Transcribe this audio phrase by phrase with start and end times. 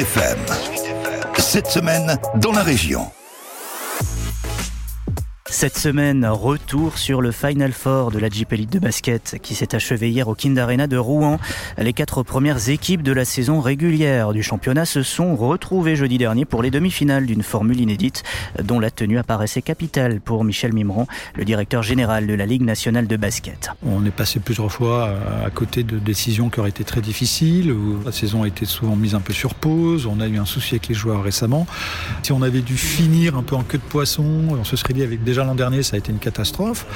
[0.00, 0.38] FM.
[1.36, 3.10] Cette semaine, dans la région.
[5.52, 9.74] Cette semaine, retour sur le Final Four de la Jeep Elite de basket qui s'est
[9.74, 11.40] achevé hier au Kind Arena de Rouen.
[11.76, 16.44] Les quatre premières équipes de la saison régulière du championnat se sont retrouvées jeudi dernier
[16.44, 18.22] pour les demi-finales d'une formule inédite
[18.62, 23.08] dont la tenue apparaissait capitale pour Michel Mimran, le directeur général de la Ligue nationale
[23.08, 23.70] de basket.
[23.84, 27.74] On est passé plusieurs fois à côté de décisions qui auraient été très difficiles,
[28.04, 30.76] la saison a été souvent mise un peu sur pause, on a eu un souci
[30.76, 31.66] avec les joueurs récemment.
[32.22, 35.02] Si on avait dû finir un peu en queue de poisson, on se serait dit
[35.02, 36.86] avec déjà l'an dernier, ça a été une catastrophe.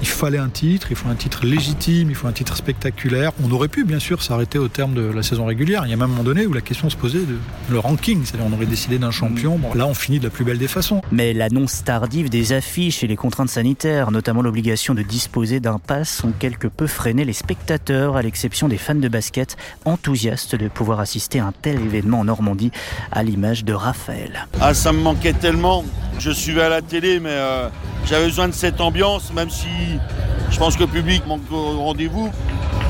[0.00, 3.32] Il fallait un titre, il faut un titre légitime, il faut un titre spectaculaire.
[3.44, 5.82] On aurait pu, bien sûr, s'arrêter au terme de la saison régulière.
[5.86, 7.36] Il y a même un moment donné où la question se posait de
[7.70, 9.58] le ranking, c'est-à-dire on aurait décidé d'un champion.
[9.58, 11.02] Bon, là, on finit de la plus belle des façons.
[11.12, 16.22] Mais l'annonce tardive des affiches et les contraintes sanitaires, notamment l'obligation de disposer d'un pass,
[16.24, 21.00] ont quelque peu freiné les spectateurs, à l'exception des fans de basket, enthousiastes de pouvoir
[21.00, 22.70] assister à un tel événement en Normandie,
[23.12, 24.46] à l'image de Raphaël.
[24.60, 25.84] Ah, ça me manquait tellement.
[26.18, 27.68] Je suivais à la télé, mais euh,
[28.06, 29.68] j'avais besoin de cette ambiance, même si
[30.50, 32.30] je pense que le public manque au rendez-vous.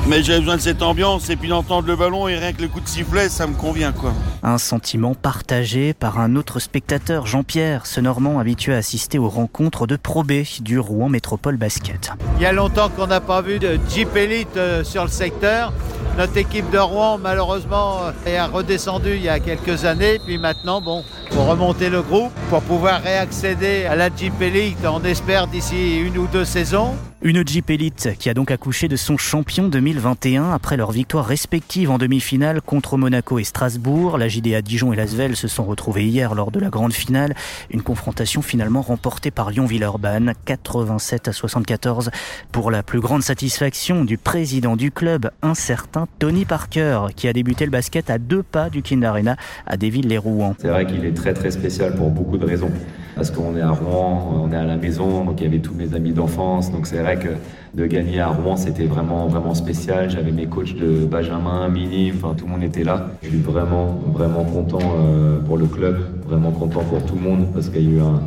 [0.07, 2.67] Mais j'avais besoin de cette ambiance et puis d'entendre le ballon et rien que le
[2.67, 4.13] coup de sifflet, ça me convient quoi.
[4.41, 9.85] Un sentiment partagé par un autre spectateur, Jean-Pierre, ce Normand habitué à assister aux rencontres
[9.85, 12.11] de Pro B du Rouen Métropole Basket.
[12.37, 15.71] Il y a longtemps qu'on n'a pas vu de Jeep Elite euh, sur le secteur.
[16.17, 20.19] Notre équipe de Rouen, malheureusement, est redescendue il y a quelques années.
[20.25, 21.03] Puis maintenant, bon,
[21.41, 26.19] pour remonter le groupe, pour pouvoir réaccéder à la Jeep Elite, on espère d'ici une
[26.19, 26.93] ou deux saisons.
[27.23, 31.91] Une Jeep Elite qui a donc accouché de son champion 2021 après leur victoire respective
[31.91, 34.17] en demi-finale contre Monaco et Strasbourg.
[34.17, 37.35] La JDA Dijon et Lasvel se sont retrouvés hier lors de la grande finale.
[37.69, 42.09] Une confrontation finalement remportée par Lyon-Villeurbanne, 87 à 74
[42.51, 47.33] pour la plus grande satisfaction du président du club, un certain Tony Parker, qui a
[47.33, 49.35] débuté le basket à deux pas du Kind Arena
[49.67, 50.55] à Desvilles-les-Rouen.
[50.59, 52.71] C'est vrai qu'il est très très spécial pour beaucoup de raisons.
[53.15, 55.73] Parce qu'on est à Rouen, on est à la maison, donc il y avait tous
[55.73, 57.29] mes amis d'enfance, donc c'est vrai que
[57.73, 60.09] de gagner à Rouen, c'était vraiment, vraiment spécial.
[60.09, 63.07] J'avais mes coachs de Benjamin, Mini, enfin tout le monde était là.
[63.21, 67.47] Je suis vraiment, vraiment content euh, pour le club, vraiment content pour tout le monde
[67.53, 68.21] parce qu'il y a eu un,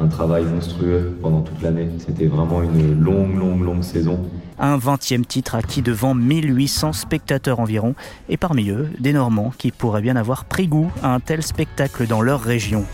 [0.00, 1.88] un travail monstrueux pendant toute l'année.
[1.98, 4.20] C'était vraiment une longue, longue, longue saison.
[4.58, 7.94] Un 20e titre acquis devant 1800 spectateurs environ,
[8.28, 12.06] et parmi eux, des Normands qui pourraient bien avoir pris goût à un tel spectacle
[12.06, 12.84] dans leur région.